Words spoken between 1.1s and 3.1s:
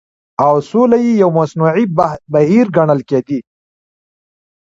يو مصنوعي بهير ګڼل